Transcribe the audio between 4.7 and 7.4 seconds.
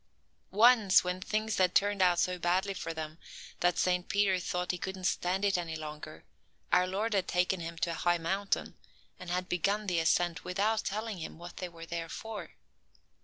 he couldn't stand it any longer, our Lord had